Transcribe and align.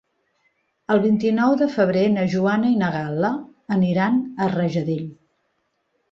El 0.93 1.01
vint-i-nou 1.01 1.51
de 1.57 1.67
febrer 1.73 2.05
na 2.13 2.23
Joana 2.35 2.71
i 2.75 2.77
na 2.79 2.89
Gal·la 2.95 3.29
aniran 3.75 4.17
a 4.45 4.49
Rajadell. 4.55 5.05